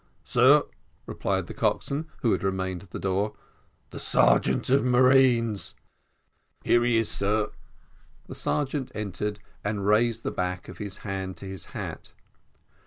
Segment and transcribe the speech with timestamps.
[0.23, 0.63] "Sir,"
[1.05, 3.35] replied the coxswain, who had remained at the door.
[3.91, 5.75] "The sergeant of marines."
[6.63, 7.51] "Here he is, sir."
[8.25, 12.13] The sergeant entered, and raised the back of his hand to his hat.